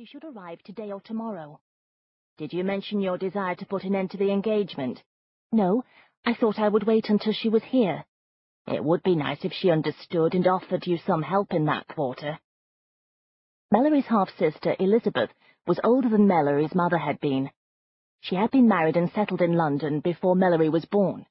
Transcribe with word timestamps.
She 0.00 0.06
should 0.06 0.24
arrive 0.24 0.62
today 0.62 0.92
or 0.92 1.02
tomorrow. 1.02 1.60
Did 2.38 2.54
you 2.54 2.64
mention 2.64 3.02
your 3.02 3.18
desire 3.18 3.54
to 3.56 3.66
put 3.66 3.84
an 3.84 3.94
end 3.94 4.10
to 4.12 4.16
the 4.16 4.30
engagement? 4.30 5.02
No, 5.52 5.84
I 6.24 6.32
thought 6.32 6.58
I 6.58 6.70
would 6.70 6.84
wait 6.84 7.10
until 7.10 7.34
she 7.34 7.50
was 7.50 7.64
here. 7.64 8.06
It 8.66 8.82
would 8.82 9.02
be 9.02 9.14
nice 9.14 9.44
if 9.44 9.52
she 9.52 9.70
understood 9.70 10.34
and 10.34 10.46
offered 10.46 10.86
you 10.86 10.96
some 10.96 11.20
help 11.20 11.52
in 11.52 11.66
that 11.66 11.86
quarter. 11.86 12.38
Mallory's 13.70 14.06
half-sister, 14.06 14.74
Elizabeth, 14.78 15.34
was 15.66 15.78
older 15.84 16.08
than 16.08 16.26
Mallory's 16.26 16.74
mother 16.74 16.96
had 16.96 17.20
been. 17.20 17.50
She 18.22 18.36
had 18.36 18.50
been 18.50 18.68
married 18.68 18.96
and 18.96 19.12
settled 19.12 19.42
in 19.42 19.52
London 19.52 20.00
before 20.00 20.34
Mallory 20.34 20.70
was 20.70 20.86
born, 20.86 21.26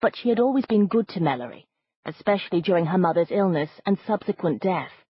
but 0.00 0.14
she 0.14 0.28
had 0.28 0.38
always 0.38 0.66
been 0.66 0.86
good 0.86 1.08
to 1.08 1.20
Mallory, 1.20 1.66
especially 2.04 2.60
during 2.60 2.86
her 2.86 2.98
mother's 2.98 3.32
illness 3.32 3.70
and 3.84 3.98
subsequent 4.06 4.62
death. 4.62 5.03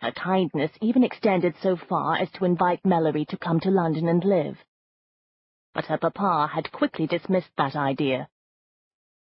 Her 0.00 0.12
kindness 0.12 0.70
even 0.80 1.04
extended 1.04 1.54
so 1.62 1.76
far 1.76 2.16
as 2.16 2.30
to 2.32 2.44
invite 2.44 2.84
Mallory 2.84 3.24
to 3.26 3.38
come 3.38 3.60
to 3.60 3.70
London 3.70 4.08
and 4.08 4.24
live. 4.24 4.58
But 5.74 5.86
her 5.86 5.98
papa 5.98 6.50
had 6.52 6.72
quickly 6.72 7.06
dismissed 7.06 7.50
that 7.56 7.74
idea. 7.74 8.28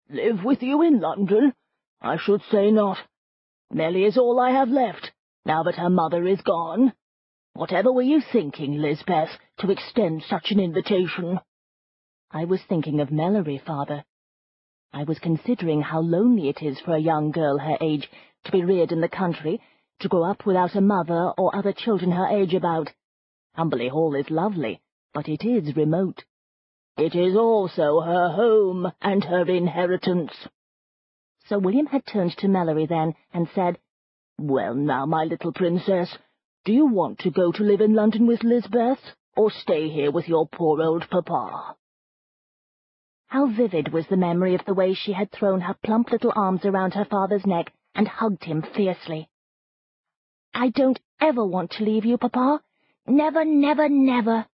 Live 0.09 0.45
with 0.45 0.62
you 0.62 0.82
in 0.82 1.01
London? 1.01 1.55
I 2.01 2.16
should 2.16 2.42
say 2.51 2.70
not. 2.70 2.98
Melly 3.70 4.05
is 4.05 4.18
all 4.18 4.38
I 4.38 4.51
have 4.51 4.68
left, 4.68 5.12
now 5.46 5.62
that 5.62 5.77
her 5.77 5.91
mother 5.91 6.27
is 6.27 6.42
gone. 6.42 6.93
Whatever 7.54 7.93
were 7.93 8.02
you 8.02 8.20
thinking, 8.20 8.74
Lisbeth, 8.74 9.30
to 9.59 9.70
extend 9.70 10.23
such 10.24 10.51
an 10.51 10.60
invitation? 10.60 11.41
I 12.30 12.45
was 12.45 12.62
thinking 12.68 13.01
of 13.01 13.10
Mallory, 13.12 13.59
father. 13.59 14.04
I 14.93 15.04
was 15.04 15.18
considering 15.18 15.82
how 15.82 16.01
lonely 16.01 16.48
it 16.48 16.62
is 16.62 16.80
for 16.80 16.95
a 16.95 17.01
young 17.01 17.30
girl 17.30 17.59
her 17.59 17.79
age 17.80 18.10
to 18.45 18.52
be 18.52 18.65
reared 18.65 18.93
in 18.93 19.01
the 19.01 19.09
country, 19.09 19.60
to 20.01 20.09
grow 20.09 20.25
up 20.25 20.45
without 20.47 20.75
a 20.75 20.80
mother 20.80 21.33
or 21.39 21.55
other 21.55 21.73
children 21.73 22.11
her 22.12 22.27
age 22.27 22.55
about. 22.55 22.91
Humberley 23.57 23.89
Hall 23.89 24.15
is 24.15 24.30
lovely, 24.30 24.80
but 25.12 25.29
it 25.29 25.45
is 25.45 25.77
remote. 25.77 26.25
It 26.96 27.15
is 27.15 27.37
also 27.37 28.01
her 28.01 28.30
home 28.30 28.93
and 29.01 29.24
her 29.24 29.45
inheritance. 29.46 30.33
Sir 31.46 31.59
William 31.59 31.87
had 31.87 32.07
turned 32.07 32.37
to 32.38 32.49
Mallory 32.49 32.87
then, 32.87 33.15
and 33.33 33.49
said, 33.55 33.79
Well 34.38 34.74
now, 34.74 35.05
my 35.05 35.24
little 35.24 35.52
princess, 35.52 36.16
do 36.65 36.73
you 36.73 36.87
want 36.87 37.18
to 37.21 37.30
go 37.30 37.52
to 37.52 37.63
live 37.63 37.80
in 37.80 37.95
London 37.95 38.27
with 38.27 38.43
Lisbeth, 38.43 39.01
or 39.37 39.51
stay 39.51 39.88
here 39.88 40.11
with 40.11 40.29
your 40.29 40.46
poor 40.49 40.80
old 40.83 41.09
papa? 41.11 41.77
How 43.27 43.46
vivid 43.46 43.93
was 43.93 44.07
the 44.07 44.16
memory 44.16 44.55
of 44.55 44.65
the 44.65 44.74
way 44.74 44.95
she 44.95 45.13
had 45.13 45.33
thrown 45.33 45.61
her 45.61 45.74
plump 45.85 46.13
little 46.13 46.33
arms 46.35 46.65
around 46.65 46.95
her 46.95 47.05
father's 47.05 47.45
neck 47.45 47.73
and 47.95 48.07
hugged 48.07 48.45
him 48.45 48.63
fiercely. 48.63 49.29
I 50.55 50.69
don't 50.69 51.01
ever 51.21 51.45
want 51.45 51.73
to 51.73 51.85
leave 51.85 52.05
you, 52.05 52.16
papa. 52.16 52.63
Never, 53.07 53.45
never, 53.45 53.88
never. 53.88 54.47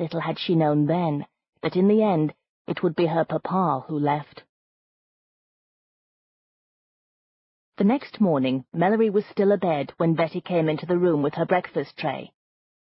Little 0.00 0.20
had 0.20 0.38
she 0.38 0.56
known 0.56 0.86
then 0.86 1.26
that 1.62 1.76
in 1.76 1.86
the 1.86 2.02
end 2.02 2.34
it 2.66 2.82
would 2.82 2.96
be 2.96 3.06
her 3.06 3.24
papa 3.24 3.84
who 3.86 3.98
left. 3.98 4.42
The 7.78 7.84
next 7.84 8.20
morning, 8.20 8.64
Mallory 8.74 9.10
was 9.10 9.24
still 9.30 9.52
abed 9.52 9.92
when 9.96 10.14
Betty 10.14 10.40
came 10.40 10.68
into 10.68 10.86
the 10.86 10.98
room 10.98 11.22
with 11.22 11.34
her 11.34 11.46
breakfast 11.46 11.96
tray. 11.96 12.32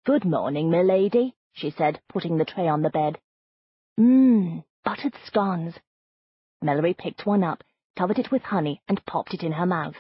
Good 0.05 0.25
morning, 0.25 0.71
milady, 0.71 1.35
she 1.53 1.71
said, 1.71 2.01
putting 2.09 2.39
the 2.39 2.45
tray 2.45 2.67
on 2.67 2.83
the 2.83 2.91
bed. 2.91 3.19
Mmm, 4.01 4.65
buttered 4.83 5.15
scones. 5.27 5.75
Mallory 6.63 6.95
picked 6.95 7.27
one 7.27 7.45
up, 7.45 7.63
covered 7.97 8.19
it 8.19 8.33
with 8.33 8.43
honey, 8.43 8.81
and 8.89 9.05
popped 9.07 9.35
it 9.35 9.43
in 9.43 9.53
her 9.53 9.67
mouth. 9.67 9.95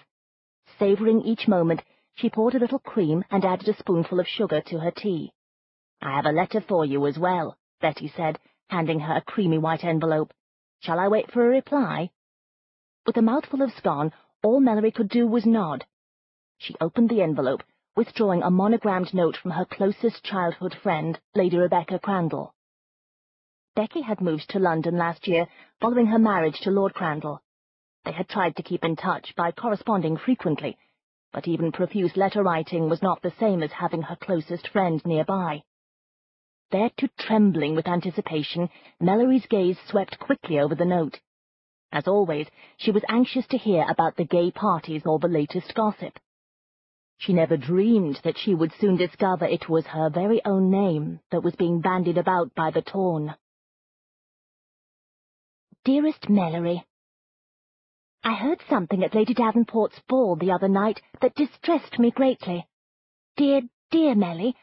Savouring 0.83 1.23
each 1.23 1.47
moment, 1.47 1.81
she 2.17 2.29
poured 2.29 2.57
a 2.57 2.59
little 2.59 2.81
cream 2.81 3.25
and 3.31 3.45
added 3.45 3.69
a 3.69 3.77
spoonful 3.77 4.19
of 4.19 4.27
sugar 4.27 4.61
to 4.63 4.81
her 4.81 4.91
tea. 4.91 5.33
I 6.01 6.17
have 6.17 6.27
a 6.27 6.33
letter 6.33 6.61
for 6.61 6.85
you 6.85 7.07
as 7.07 7.17
well, 7.17 7.57
Betty 7.81 8.09
said, 8.09 8.41
handing 8.69 8.99
her 8.99 9.15
a 9.15 9.21
creamy 9.21 9.59
white 9.59 9.85
envelope. 9.85 10.35
Shall 10.81 10.99
I 10.99 11.07
wait 11.07 11.31
for 11.31 11.47
a 11.47 11.51
reply? 11.51 12.11
With 13.07 13.17
a 13.17 13.23
mouthful 13.23 13.63
of 13.63 13.71
scone, 13.71 14.13
all 14.43 14.59
Mallory 14.59 14.91
could 14.91 15.09
do 15.09 15.25
was 15.25 15.47
nod. 15.47 15.87
She 16.59 16.75
opened 16.81 17.11
the 17.11 17.23
envelope, 17.23 17.63
withdrawing 17.95 18.43
a 18.43 18.51
monogrammed 18.51 19.15
note 19.15 19.37
from 19.37 19.53
her 19.53 19.65
closest 19.65 20.25
childhood 20.25 20.75
friend, 20.83 21.21
Lady 21.37 21.59
Rebecca 21.59 22.01
Crandall. 22.01 22.55
Becky 23.77 24.01
had 24.01 24.21
moved 24.21 24.51
to 24.51 24.59
London 24.59 24.97
last 24.97 25.29
year, 25.29 25.47
following 25.81 26.07
her 26.07 26.19
marriage 26.19 26.59
to 26.63 26.73
Lord 26.73 26.93
Crandall. 26.93 27.41
They 28.05 28.13
had 28.13 28.29
tried 28.29 28.57
to 28.57 28.63
keep 28.63 28.85
in 28.85 28.97
touch 28.97 29.35
by 29.37 29.53
corresponding 29.53 30.17
frequently, 30.17 30.77
but 31.33 31.47
even 31.47 31.73
profuse 31.73 32.17
letter-writing 32.17 32.89
was 32.89 33.03
not 33.03 33.23
the 33.23 33.31
same 33.39 33.63
as 33.63 33.73
having 33.73 34.03
her 34.03 34.17
closest 34.17 34.69
friend 34.69 35.01
nearby. 35.05 35.63
There 36.71 36.91
to 36.99 37.09
trembling 37.19 37.75
with 37.75 37.87
anticipation, 37.87 38.71
Mallory's 39.01 39.47
gaze 39.47 39.79
swept 39.87 40.19
quickly 40.19 40.59
over 40.59 40.75
the 40.75 40.85
note. 40.85 41.21
As 41.93 42.09
always, 42.09 42.49
she 42.79 42.91
was 42.91 43.05
anxious 43.09 43.47
to 43.49 43.59
hear 43.59 43.85
about 43.89 44.17
the 44.17 44.25
gay 44.25 44.51
parties 44.51 45.03
or 45.05 45.19
the 45.19 45.29
latest 45.29 45.75
gossip. 45.75 46.19
She 47.19 47.33
never 47.33 47.57
dreamed 47.57 48.21
that 48.25 48.39
she 48.39 48.55
would 48.55 48.73
soon 48.81 48.97
discover 48.97 49.45
it 49.45 49.69
was 49.69 49.87
her 49.87 50.11
very 50.11 50.45
own 50.45 50.71
name 50.71 51.21
that 51.31 51.43
was 51.43 51.55
being 51.55 51.81
bandied 51.81 52.19
about 52.19 52.55
by 52.55 52.71
the 52.71 52.83
ton. 52.83 53.37
Dearest 55.85 56.29
Mallory, 56.29 56.85
I 58.25 58.35
heard 58.35 58.63
something 58.71 59.03
at 59.03 59.17
Lady 59.17 59.35
Davenport's 59.35 59.99
ball 60.09 60.37
the 60.37 60.53
other 60.53 60.69
night 60.69 61.03
that 61.21 61.35
distressed 61.35 61.99
me 61.99 62.13
greatly. 62.13 62.69
Dear, 63.37 63.63
dear 63.91 64.15
Melly, 64.15 64.55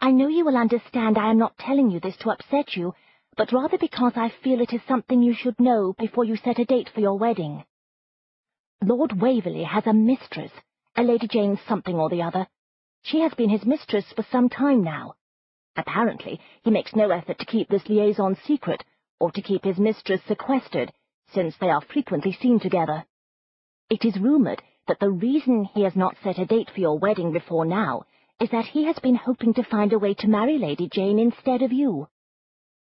I 0.00 0.12
know 0.12 0.28
you 0.28 0.44
will 0.44 0.56
understand 0.56 1.18
I 1.18 1.30
am 1.30 1.38
not 1.38 1.58
telling 1.58 1.90
you 1.90 1.98
this 1.98 2.16
to 2.18 2.30
upset 2.30 2.76
you, 2.76 2.94
but 3.36 3.52
rather 3.52 3.76
because 3.76 4.12
I 4.14 4.28
feel 4.42 4.60
it 4.60 4.72
is 4.72 4.82
something 4.86 5.20
you 5.20 5.34
should 5.34 5.58
know 5.58 5.94
before 5.98 6.24
you 6.24 6.36
set 6.36 6.60
a 6.60 6.64
date 6.64 6.88
for 6.94 7.00
your 7.00 7.18
wedding. 7.18 7.64
Lord 8.84 9.20
Waverley 9.20 9.64
has 9.64 9.88
a 9.88 9.92
mistress, 9.92 10.52
a 10.94 11.02
Lady 11.02 11.26
Jane 11.26 11.58
something 11.66 11.96
or 11.96 12.08
the 12.08 12.22
other. 12.22 12.46
She 13.02 13.20
has 13.22 13.34
been 13.34 13.50
his 13.50 13.66
mistress 13.66 14.04
for 14.14 14.24
some 14.30 14.48
time 14.48 14.84
now. 14.84 15.14
Apparently, 15.74 16.40
he 16.62 16.70
makes 16.70 16.94
no 16.94 17.10
effort 17.10 17.40
to 17.40 17.46
keep 17.46 17.68
this 17.68 17.88
liaison 17.88 18.36
secret, 18.46 18.84
or 19.18 19.32
to 19.32 19.42
keep 19.42 19.64
his 19.64 19.78
mistress 19.78 20.20
sequestered, 20.28 20.92
since 21.34 21.56
they 21.56 21.68
are 21.68 21.80
frequently 21.80 22.32
seen 22.32 22.60
together. 22.60 23.04
It 23.90 24.04
is 24.04 24.20
rumoured 24.20 24.62
that 24.86 25.00
the 25.00 25.10
reason 25.10 25.64
he 25.64 25.82
has 25.82 25.96
not 25.96 26.16
set 26.22 26.38
a 26.38 26.44
date 26.44 26.68
for 26.70 26.80
your 26.80 26.98
wedding 26.98 27.32
before 27.32 27.64
now 27.64 28.04
is 28.38 28.50
that 28.50 28.66
he 28.66 28.84
has 28.84 28.98
been 28.98 29.14
hoping 29.16 29.54
to 29.54 29.64
find 29.64 29.92
a 29.92 29.98
way 29.98 30.14
to 30.14 30.28
marry 30.28 30.58
Lady 30.58 30.88
Jane 30.92 31.18
instead 31.18 31.62
of 31.62 31.72
you. 31.72 32.08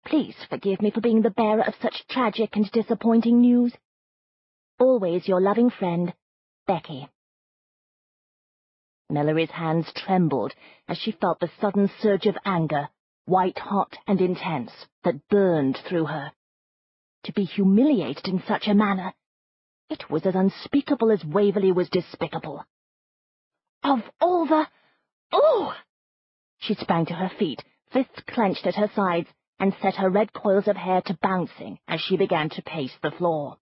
Please 0.05 0.35
forgive 0.49 0.81
me 0.81 0.91
for 0.91 0.99
being 0.99 1.21
the 1.21 1.29
bearer 1.29 1.61
of 1.61 1.75
such 1.81 2.05
tragic 2.09 2.55
and 2.55 2.69
disappointing 2.71 3.39
news. 3.39 3.73
Always 4.79 5.27
your 5.27 5.39
loving 5.39 5.69
friend, 5.69 6.13
Becky. 6.67 7.07
Mallory's 9.09 9.51
hands 9.51 9.91
trembled 9.95 10.53
as 10.87 10.97
she 10.97 11.11
felt 11.11 11.39
the 11.39 11.51
sudden 11.59 11.89
surge 12.01 12.25
of 12.25 12.37
anger, 12.45 12.89
white-hot 13.25 13.97
and 14.07 14.19
intense, 14.19 14.71
that 15.03 15.27
burned 15.29 15.77
through 15.87 16.05
her. 16.05 16.31
To 17.23 17.33
be 17.33 17.43
humiliated 17.43 18.27
in 18.27 18.43
such 18.47 18.67
a 18.67 18.73
manner, 18.73 19.13
it 19.91 20.09
was 20.09 20.25
as 20.25 20.35
unspeakable 20.35 21.11
as 21.11 21.25
Waverley 21.25 21.71
was 21.73 21.89
despicable. 21.89 22.63
Of 23.83 23.99
all 24.21 24.45
the... 24.45 24.65
Oh! 25.33 25.75
She 26.59 26.75
sprang 26.75 27.05
to 27.07 27.13
her 27.13 27.29
feet, 27.37 27.61
fists 27.91 28.21
clenched 28.25 28.65
at 28.65 28.75
her 28.75 28.89
sides, 28.95 29.27
and 29.59 29.75
set 29.81 29.95
her 29.95 30.09
red 30.09 30.31
coils 30.31 30.67
of 30.69 30.77
hair 30.77 31.01
to 31.01 31.17
bouncing 31.21 31.77
as 31.89 31.99
she 31.99 32.15
began 32.15 32.49
to 32.51 32.61
pace 32.61 32.93
the 33.03 33.11
floor. 33.11 33.57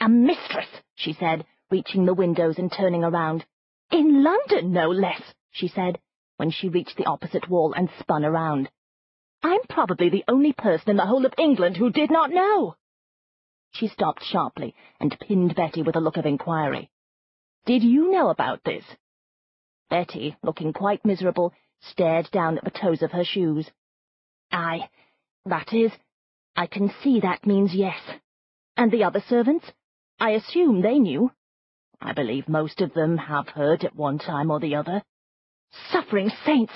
A 0.00 0.08
mistress, 0.08 0.68
she 0.96 1.12
said, 1.12 1.46
reaching 1.70 2.04
the 2.04 2.14
windows 2.14 2.58
and 2.58 2.72
turning 2.72 3.04
around. 3.04 3.46
In 3.92 4.24
London, 4.24 4.72
no 4.72 4.90
less, 4.90 5.22
she 5.50 5.68
said, 5.68 6.00
when 6.36 6.50
she 6.50 6.68
reached 6.68 6.96
the 6.96 7.06
opposite 7.06 7.48
wall 7.48 7.72
and 7.74 7.88
spun 8.00 8.24
around. 8.24 8.70
I'm 9.42 9.60
probably 9.68 10.08
the 10.08 10.24
only 10.26 10.52
person 10.52 10.90
in 10.90 10.96
the 10.96 11.06
whole 11.06 11.24
of 11.24 11.34
England 11.38 11.76
who 11.76 11.90
did 11.90 12.10
not 12.10 12.30
know. 12.30 12.74
She 13.78 13.86
stopped 13.86 14.24
sharply 14.24 14.74
and 14.98 15.16
pinned 15.20 15.54
Betty 15.54 15.82
with 15.82 15.94
a 15.94 16.00
look 16.00 16.16
of 16.16 16.26
inquiry. 16.26 16.90
Did 17.64 17.84
you 17.84 18.10
know 18.10 18.28
about 18.28 18.64
this? 18.64 18.84
Betty, 19.88 20.36
looking 20.42 20.72
quite 20.72 21.04
miserable, 21.04 21.54
stared 21.78 22.28
down 22.32 22.58
at 22.58 22.64
the 22.64 22.72
toes 22.72 23.02
of 23.02 23.12
her 23.12 23.22
shoes. 23.24 23.70
I, 24.50 24.90
that 25.44 25.72
is, 25.72 25.92
I 26.56 26.66
can 26.66 26.92
see 27.04 27.20
that 27.20 27.46
means 27.46 27.72
yes. 27.72 28.00
And 28.76 28.90
the 28.90 29.04
other 29.04 29.20
servants? 29.28 29.70
I 30.18 30.30
assume 30.30 30.80
they 30.80 30.98
knew. 30.98 31.30
I 32.00 32.14
believe 32.14 32.48
most 32.48 32.80
of 32.80 32.94
them 32.94 33.16
have 33.16 33.48
heard 33.48 33.84
at 33.84 33.94
one 33.94 34.18
time 34.18 34.50
or 34.50 34.58
the 34.58 34.74
other. 34.74 35.04
Suffering 35.92 36.32
saints! 36.44 36.72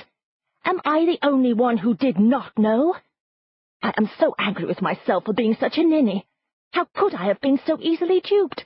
Am 0.64 0.80
I 0.84 1.04
the 1.04 1.18
only 1.20 1.52
one 1.52 1.78
who 1.78 1.96
did 1.96 2.20
not 2.20 2.56
know? 2.56 2.94
I 3.82 3.92
am 3.98 4.08
so 4.20 4.36
angry 4.38 4.66
with 4.66 4.80
myself 4.80 5.24
for 5.24 5.32
being 5.32 5.56
such 5.58 5.78
a 5.78 5.82
ninny. 5.82 6.28
How 6.72 6.86
could 6.94 7.14
I 7.14 7.26
have 7.26 7.40
been 7.40 7.60
so 7.66 7.78
easily 7.80 8.20
duped? 8.20 8.64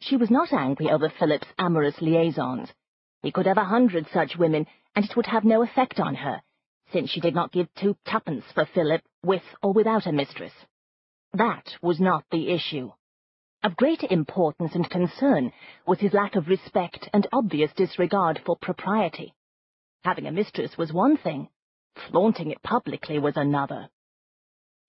She 0.00 0.16
was 0.16 0.30
not 0.30 0.54
angry 0.54 0.90
over 0.90 1.10
Philip's 1.10 1.46
amorous 1.58 2.00
liaisons. 2.00 2.72
He 3.22 3.30
could 3.30 3.44
have 3.44 3.58
a 3.58 3.64
hundred 3.64 4.06
such 4.08 4.38
women, 4.38 4.66
and 4.96 5.04
it 5.04 5.14
would 5.14 5.26
have 5.26 5.44
no 5.44 5.62
effect 5.62 6.00
on 6.00 6.14
her, 6.14 6.40
since 6.92 7.10
she 7.10 7.20
did 7.20 7.34
not 7.34 7.52
give 7.52 7.72
two 7.74 7.96
tuppence 8.06 8.44
for 8.52 8.64
Philip, 8.64 9.02
with 9.22 9.42
or 9.62 9.74
without 9.74 10.06
a 10.06 10.12
mistress. 10.12 10.54
That 11.34 11.76
was 11.82 12.00
not 12.00 12.24
the 12.30 12.50
issue. 12.50 12.92
Of 13.62 13.76
greater 13.76 14.06
importance 14.08 14.74
and 14.74 14.88
concern 14.88 15.52
was 15.86 16.00
his 16.00 16.14
lack 16.14 16.36
of 16.36 16.48
respect 16.48 17.08
and 17.12 17.26
obvious 17.32 17.72
disregard 17.74 18.40
for 18.46 18.56
propriety. 18.56 19.34
Having 20.04 20.26
a 20.26 20.32
mistress 20.32 20.78
was 20.78 20.92
one 20.92 21.18
thing, 21.18 21.48
flaunting 22.08 22.50
it 22.50 22.62
publicly 22.62 23.18
was 23.18 23.36
another. 23.36 23.90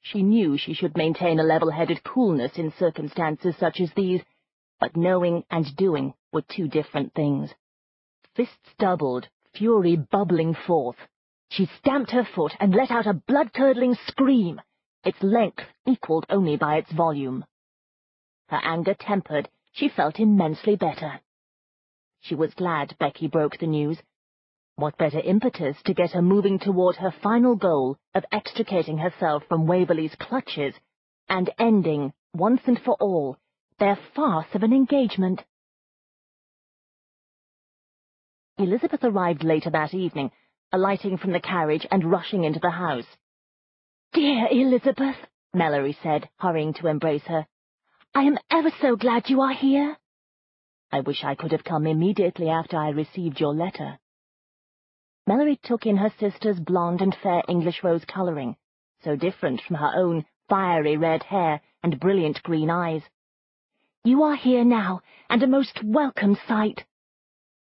She 0.05 0.21
knew 0.21 0.55
she 0.55 0.75
should 0.75 0.95
maintain 0.95 1.39
a 1.39 1.43
level-headed 1.43 2.03
coolness 2.03 2.59
in 2.59 2.71
circumstances 2.73 3.57
such 3.57 3.81
as 3.81 3.91
these, 3.93 4.21
but 4.79 4.95
knowing 4.95 5.43
and 5.49 5.75
doing 5.75 6.13
were 6.31 6.43
two 6.43 6.67
different 6.67 7.15
things. 7.15 7.55
Fists 8.35 8.75
doubled, 8.77 9.27
fury 9.55 9.95
bubbling 9.95 10.53
forth. 10.53 10.99
She 11.49 11.65
stamped 11.65 12.11
her 12.11 12.23
foot 12.23 12.53
and 12.59 12.75
let 12.75 12.91
out 12.91 13.07
a 13.07 13.15
blood-curdling 13.15 13.95
scream, 13.95 14.61
its 15.03 15.23
length 15.23 15.63
equalled 15.87 16.27
only 16.29 16.55
by 16.55 16.77
its 16.77 16.91
volume. 16.91 17.43
Her 18.49 18.61
anger 18.61 18.93
tempered, 18.93 19.49
she 19.71 19.89
felt 19.89 20.19
immensely 20.19 20.75
better. 20.75 21.19
She 22.19 22.35
was 22.35 22.53
glad 22.53 22.95
Becky 22.99 23.27
broke 23.27 23.57
the 23.57 23.65
news. 23.65 24.03
What 24.77 24.97
better 24.97 25.21
impetus 25.21 25.77
to 25.83 25.93
get 25.93 26.11
her 26.11 26.21
moving 26.21 26.59
toward 26.59 26.97
her 26.97 27.11
final 27.11 27.55
goal 27.55 27.97
of 28.13 28.25
extricating 28.31 28.97
herself 28.97 29.43
from 29.47 29.67
Waverley's 29.67 30.15
clutches 30.15 30.75
and 31.29 31.49
ending, 31.57 32.11
once 32.33 32.61
and 32.65 32.79
for 32.81 32.95
all, 32.99 33.37
their 33.79 33.97
farce 34.13 34.53
of 34.53 34.63
an 34.63 34.73
engagement. 34.73 35.43
Elizabeth 38.57 39.03
arrived 39.03 39.43
later 39.43 39.69
that 39.69 39.93
evening, 39.93 40.31
alighting 40.73 41.17
from 41.17 41.31
the 41.31 41.39
carriage 41.39 41.87
and 41.89 42.11
rushing 42.11 42.43
into 42.43 42.59
the 42.59 42.71
house. 42.71 43.07
Dear 44.11 44.47
Elizabeth, 44.51 45.17
Mallory 45.53 45.97
said, 46.03 46.29
hurrying 46.37 46.73
to 46.75 46.87
embrace 46.87 47.23
her. 47.23 47.45
I 48.13 48.23
am 48.23 48.37
ever 48.51 48.71
so 48.81 48.97
glad 48.97 49.29
you 49.29 49.39
are 49.41 49.53
here. 49.53 49.97
I 50.91 50.99
wish 50.99 51.23
I 51.23 51.35
could 51.35 51.53
have 51.53 51.63
come 51.63 51.87
immediately 51.87 52.49
after 52.49 52.77
I 52.77 52.89
received 52.89 53.39
your 53.39 53.53
letter. 53.53 53.99
Mallory 55.27 55.59
took 55.63 55.87
in 55.87 55.97
her 55.97 56.13
sister's 56.19 56.59
blonde 56.59 57.01
and 57.01 57.15
fair 57.15 57.41
English 57.47 57.83
rose 57.83 58.05
colouring, 58.05 58.55
so 59.03 59.15
different 59.15 59.59
from 59.59 59.77
her 59.77 59.91
own 59.95 60.23
fiery 60.47 60.97
red 60.97 61.23
hair 61.23 61.61
and 61.81 61.99
brilliant 61.99 62.43
green 62.43 62.69
eyes. 62.69 63.01
You 64.03 64.21
are 64.21 64.35
here 64.35 64.63
now, 64.63 65.01
and 65.27 65.41
a 65.41 65.47
most 65.47 65.83
welcome 65.83 66.37
sight. 66.47 66.83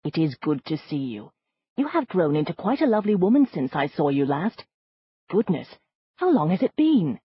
It 0.05 0.19
is 0.19 0.35
good 0.35 0.63
to 0.67 0.77
see 0.77 0.97
you. 0.97 1.33
You 1.79 1.89
have 1.89 2.07
grown 2.09 2.37
into 2.37 2.53
quite 2.53 2.83
a 2.83 2.87
lovely 2.87 3.15
woman 3.15 3.47
since 3.51 3.75
I 3.75 3.87
saw 3.87 4.11
you 4.11 4.27
last. 4.27 4.65
Goodness, 5.31 5.69
how 6.17 6.31
long 6.31 6.51
has 6.51 6.61
it 6.61 6.77
been? 6.77 7.19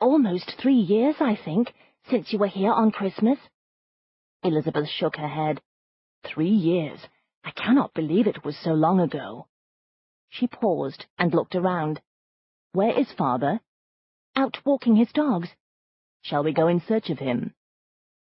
Almost 0.00 0.56
three 0.60 0.80
years, 0.80 1.14
I 1.20 1.36
think, 1.36 1.72
since 2.10 2.32
you 2.32 2.40
were 2.40 2.48
here 2.48 2.72
on 2.72 2.90
Christmas? 2.90 3.38
Elizabeth 4.42 4.88
shook 4.88 5.16
her 5.18 5.28
head. 5.28 5.60
Three 6.24 6.50
years. 6.50 6.98
I 7.44 7.52
cannot 7.52 7.94
believe 7.94 8.26
it 8.26 8.44
was 8.44 8.56
so 8.58 8.72
long 8.72 8.98
ago. 8.98 9.46
She 10.32 10.46
paused 10.46 11.04
and 11.18 11.34
looked 11.34 11.54
around. 11.54 12.00
Where 12.72 12.98
is 12.98 13.12
father? 13.12 13.60
Out 14.34 14.64
walking 14.64 14.96
his 14.96 15.12
dogs. 15.12 15.50
Shall 16.22 16.42
we 16.42 16.54
go 16.54 16.68
in 16.68 16.80
search 16.80 17.10
of 17.10 17.18
him? 17.18 17.54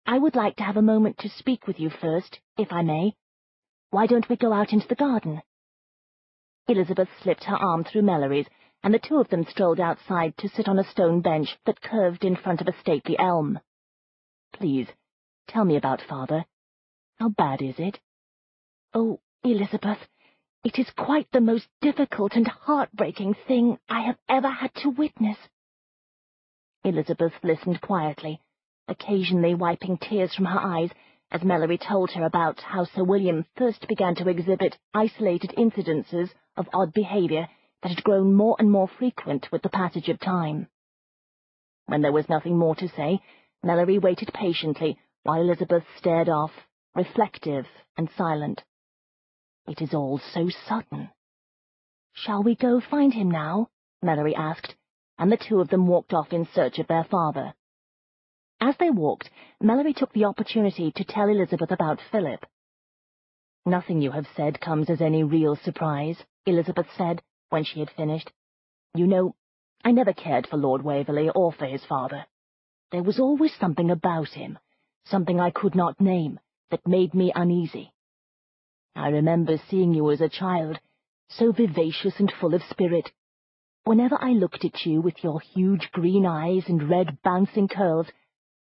I 0.08 0.18
would 0.18 0.36
like 0.36 0.56
to 0.56 0.64
have 0.64 0.78
a 0.78 0.82
moment 0.82 1.20
to 1.20 1.30
speak 1.30 1.68
with 1.68 1.80
you 1.80 1.92
first, 1.92 2.40
if 2.58 2.74
I 2.74 2.82
may. 2.82 3.16
Why 3.92 4.08
don't 4.08 4.28
we 4.28 4.36
go 4.36 4.52
out 4.52 4.74
into 4.74 4.88
the 4.88 4.96
garden? 4.96 5.44
Elizabeth 6.68 7.10
slipped 7.22 7.44
her 7.44 7.56
arm 7.56 7.84
through 7.84 8.02
Mallory's, 8.02 8.48
and 8.82 8.96
the 8.96 9.00
two 9.00 9.20
of 9.20 9.30
them 9.30 9.46
strolled 9.46 9.80
outside 9.80 10.36
to 10.38 10.50
sit 10.50 10.68
on 10.68 10.80
a 10.80 10.90
stone 10.90 11.22
bench 11.22 11.56
that 11.68 11.82
curved 11.82 12.26
in 12.26 12.36
front 12.36 12.62
of 12.62 12.68
a 12.68 12.80
stately 12.80 13.16
elm. 13.20 13.60
Please, 14.54 14.88
tell 15.48 15.66
me 15.66 15.76
about 15.76 16.02
father. 16.02 16.46
How 17.20 17.30
bad 17.30 17.62
is 17.62 17.78
it? 17.78 18.00
Oh, 18.92 19.20
Elizabeth, 19.44 20.00
it 20.64 20.78
is 20.78 20.90
quite 20.92 21.28
the 21.32 21.42
most 21.42 21.68
difficult 21.82 22.34
and 22.34 22.48
heartbreaking 22.48 23.36
thing 23.48 23.80
I 23.90 24.02
have 24.02 24.18
ever 24.30 24.50
had 24.50 24.74
to 24.76 24.90
witness. 24.90 25.38
Elizabeth 26.84 27.34
listened 27.44 27.82
quietly, 27.82 28.40
occasionally 28.88 29.56
wiping 29.56 29.98
tears 29.98 30.34
from 30.36 30.46
her 30.46 30.60
eyes 30.60 30.92
as 31.32 31.44
Mallory 31.44 31.78
told 31.78 32.12
her 32.12 32.26
about 32.26 32.60
how 32.62 32.84
Sir 32.84 33.04
William 33.04 33.46
first 33.56 33.88
began 33.88 34.16
to 34.16 34.30
exhibit 34.30 34.78
isolated 34.94 35.52
incidences 35.58 36.30
of 36.58 36.70
odd 36.74 36.94
behaviour 36.94 37.48
that 37.82 37.90
had 37.90 38.04
grown 38.04 38.34
more 38.34 38.56
and 38.60 38.70
more 38.70 38.88
frequent 38.88 39.48
with 39.52 39.64
the 39.64 39.70
passage 39.70 40.10
of 40.10 40.20
time. 40.20 40.68
When 41.88 42.02
there 42.02 42.12
was 42.12 42.30
nothing 42.30 42.58
more 42.58 42.76
to 42.76 42.88
say, 42.90 43.20
Mallory 43.64 43.98
waited 43.98 44.32
patiently 44.34 45.00
while 45.24 45.42
Elizabeth 45.42 45.84
stared 45.98 46.30
off, 46.30 46.52
reflective 46.96 47.66
and 47.98 48.10
silent. 48.18 48.62
It 49.68 49.82
is 49.82 49.94
all 49.94 50.20
so 50.34 50.50
sudden. 50.68 51.10
Shall 52.14 52.44
we 52.44 52.56
go 52.56 52.82
find 52.82 53.14
him 53.14 53.30
now? 53.32 53.70
Mallory 54.02 54.36
asked, 54.36 54.76
and 55.18 55.32
the 55.32 55.38
two 55.38 55.60
of 55.62 55.70
them 55.70 55.88
walked 55.88 56.14
off 56.14 56.34
in 56.34 56.48
search 56.54 56.80
of 56.80 56.88
their 56.88 57.04
father. 57.04 57.54
As 58.60 58.76
they 58.78 58.90
walked, 58.90 59.30
Mallory 59.62 59.94
took 59.94 60.14
the 60.14 60.26
opportunity 60.26 60.92
to 60.92 61.04
tell 61.04 61.30
Elizabeth 61.30 61.72
about 61.72 62.00
Philip. 62.12 62.46
Nothing 63.66 64.02
you 64.02 64.12
have 64.12 64.28
said 64.36 64.60
comes 64.60 64.90
as 64.90 65.02
any 65.02 65.24
real 65.24 65.56
surprise, 65.56 66.24
Elizabeth 66.46 66.88
said, 66.98 67.22
when 67.50 67.64
she 67.64 67.80
had 67.80 67.92
finished. 67.92 68.32
You 68.96 69.08
know, 69.08 69.36
I 69.84 69.92
never 69.92 70.14
cared 70.14 70.48
for 70.48 70.58
Lord 70.58 70.82
Waverley 70.82 71.30
or 71.30 71.52
for 71.52 71.66
his 71.66 71.86
father. 71.86 72.26
There 72.92 73.04
was 73.04 73.20
always 73.20 73.54
something 73.56 73.90
about 73.90 74.30
him, 74.30 74.60
something 75.06 75.40
I 75.40 75.52
could 75.52 75.76
not 75.76 76.02
name, 76.02 76.40
that 76.72 76.88
made 76.88 77.14
me 77.14 77.32
uneasy. 77.34 77.94
I 78.96 79.10
remember 79.10 79.58
seeing 79.70 79.94
you 79.94 80.12
as 80.12 80.22
a 80.22 80.30
child, 80.30 80.80
so 81.30 81.52
vivacious 81.52 82.20
and 82.20 82.32
full 82.32 82.54
of 82.54 82.64
spirit. 82.64 83.12
Whenever 83.84 84.22
I 84.22 84.32
looked 84.32 84.66
at 84.66 84.86
you 84.86 85.02
with 85.02 85.24
your 85.24 85.40
huge 85.40 85.92
green 85.92 86.26
eyes 86.26 86.68
and 86.68 86.90
red 86.90 87.22
bouncing 87.24 87.68
curls, 87.68 88.08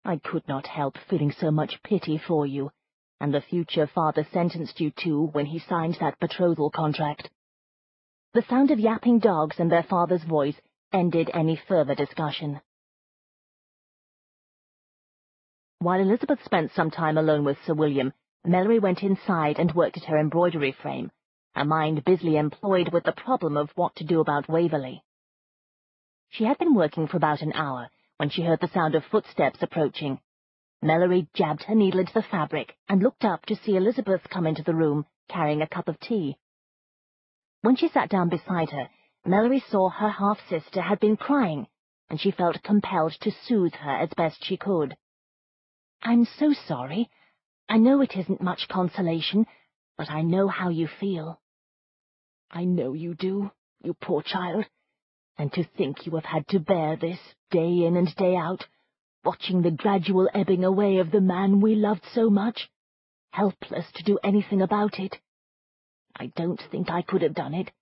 I 0.04 0.18
could 0.18 0.46
not 0.46 0.66
help 0.66 0.96
feeling 1.08 1.32
so 1.32 1.50
much 1.50 1.82
pity 1.82 2.16
for 2.16 2.46
you, 2.46 2.70
and 3.20 3.34
the 3.34 3.40
future 3.40 3.86
father 3.86 4.26
sentenced 4.32 4.80
you 4.80 4.92
to 5.02 5.26
when 5.32 5.46
he 5.46 5.58
signed 5.58 5.96
that 6.00 6.20
betrothal 6.20 6.70
contract. 6.70 7.30
The 8.34 8.42
sound 8.42 8.70
of 8.70 8.80
yapping 8.80 9.18
dogs 9.18 9.56
and 9.58 9.70
their 9.70 9.82
father's 9.82 10.24
voice 10.24 10.60
ended 10.92 11.30
any 11.34 11.56
further 11.56 11.94
discussion. 11.94 12.60
While 15.80 16.00
Elizabeth 16.00 16.42
spent 16.44 16.72
some 16.72 16.90
time 16.90 17.18
alone 17.18 17.44
with 17.44 17.58
Sir 17.66 17.74
William, 17.74 18.12
Mallory 18.46 18.78
went 18.78 19.02
inside 19.02 19.58
and 19.58 19.74
worked 19.74 19.96
at 19.96 20.04
her 20.04 20.18
embroidery 20.18 20.72
frame, 20.72 21.10
her 21.54 21.64
mind 21.64 22.04
busily 22.04 22.36
employed 22.36 22.92
with 22.92 23.04
the 23.04 23.12
problem 23.12 23.56
of 23.56 23.70
what 23.74 23.96
to 23.96 24.04
do 24.04 24.20
about 24.20 24.48
Waverley. 24.48 25.02
She 26.28 26.44
had 26.44 26.58
been 26.58 26.74
working 26.74 27.06
for 27.06 27.16
about 27.16 27.40
an 27.40 27.52
hour 27.54 27.88
when 28.18 28.28
she 28.28 28.42
heard 28.42 28.60
the 28.60 28.68
sound 28.68 28.94
of 28.94 29.04
footsteps 29.04 29.62
approaching. 29.62 30.20
Mallory 30.82 31.26
jabbed 31.32 31.62
her 31.64 31.74
needle 31.74 32.00
into 32.00 32.12
the 32.12 32.22
fabric 32.22 32.76
and 32.88 33.02
looked 33.02 33.24
up 33.24 33.46
to 33.46 33.56
see 33.56 33.76
Elizabeth 33.76 34.28
come 34.28 34.46
into 34.46 34.62
the 34.62 34.74
room, 34.74 35.06
carrying 35.28 35.62
a 35.62 35.66
cup 35.66 35.88
of 35.88 35.98
tea. 35.98 36.36
When 37.62 37.76
she 37.76 37.88
sat 37.88 38.10
down 38.10 38.28
beside 38.28 38.70
her, 38.70 38.90
Mallory 39.24 39.60
saw 39.60 39.88
her 39.88 40.10
half-sister 40.10 40.82
had 40.82 41.00
been 41.00 41.16
crying, 41.16 41.66
and 42.10 42.20
she 42.20 42.30
felt 42.30 42.62
compelled 42.62 43.12
to 43.22 43.30
soothe 43.30 43.74
her 43.76 43.92
as 43.92 44.10
best 44.14 44.44
she 44.44 44.58
could. 44.58 44.96
I'm 46.02 46.26
so 46.26 46.52
sorry. 46.52 47.08
I 47.68 47.78
know 47.78 48.00
it 48.02 48.16
isn't 48.16 48.42
much 48.42 48.68
consolation, 48.68 49.46
but 49.96 50.10
I 50.10 50.22
know 50.22 50.48
how 50.48 50.68
you 50.68 50.88
feel. 51.00 51.40
I 52.50 52.64
know 52.64 52.92
you 52.92 53.14
do, 53.14 53.50
you 53.82 53.94
poor 53.94 54.22
child. 54.22 54.66
And 55.38 55.52
to 55.54 55.64
think 55.64 56.06
you 56.06 56.14
have 56.14 56.24
had 56.24 56.46
to 56.48 56.60
bear 56.60 56.96
this, 56.96 57.18
day 57.50 57.84
in 57.84 57.96
and 57.96 58.14
day 58.16 58.36
out, 58.36 58.64
watching 59.24 59.62
the 59.62 59.70
gradual 59.70 60.28
ebbing 60.34 60.64
away 60.64 60.98
of 60.98 61.10
the 61.10 61.20
man 61.20 61.60
we 61.60 61.74
loved 61.74 62.04
so 62.12 62.30
much, 62.30 62.70
helpless 63.30 63.86
to 63.94 64.04
do 64.04 64.18
anything 64.22 64.62
about 64.62 64.98
it. 64.98 65.16
I 66.16 66.26
don't 66.36 66.62
think 66.70 66.90
I 66.90 67.02
could 67.02 67.22
have 67.22 67.34
done 67.34 67.54
it. 67.54 67.72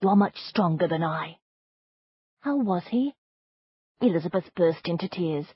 You're 0.00 0.14
much 0.14 0.36
stronger 0.36 0.86
than 0.86 1.02
I. 1.02 1.38
How 2.40 2.56
was 2.56 2.84
he? 2.90 3.14
Elizabeth 4.00 4.44
burst 4.54 4.86
into 4.86 5.08
tears. 5.08 5.46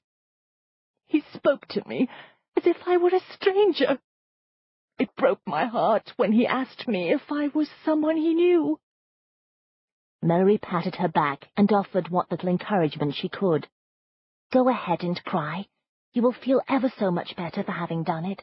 He 1.07 1.23
spoke 1.35 1.67
to 1.69 1.87
me 1.87 2.09
as 2.57 2.67
if 2.67 2.77
I 2.87 2.97
were 2.97 3.11
a 3.11 3.35
stranger. 3.35 3.99
It 4.99 5.15
broke 5.17 5.41
my 5.47 5.67
heart 5.67 6.13
when 6.17 6.33
he 6.33 6.47
asked 6.47 6.89
me 6.89 7.13
if 7.13 7.23
I 7.31 7.49
was 7.49 7.69
someone 7.85 8.17
he 8.17 8.35
knew. 8.35 8.81
Mary 10.23 10.59
patted 10.59 10.97
her 10.97 11.09
back 11.09 11.49
and 11.57 11.71
offered 11.71 12.09
what 12.09 12.31
little 12.31 12.49
encouragement 12.49 13.15
she 13.15 13.29
could. 13.29 13.69
Go 14.53 14.69
ahead 14.69 15.03
and 15.03 15.23
cry. 15.25 15.67
You 16.13 16.23
will 16.23 16.33
feel 16.33 16.63
ever 16.69 16.91
so 16.99 17.11
much 17.11 17.37
better 17.37 17.63
for 17.63 17.73
having 17.73 18.05
done 18.05 18.25
it. 18.25 18.43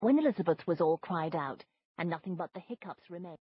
When 0.00 0.18
Elizabeth 0.18 0.66
was 0.66 0.80
all 0.80 0.98
cried 0.98 1.34
out, 1.34 1.64
and 1.96 2.10
nothing 2.10 2.34
but 2.34 2.50
the 2.52 2.60
hiccups 2.60 3.02
remained. 3.08 3.38